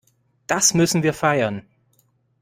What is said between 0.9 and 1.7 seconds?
wir feiern.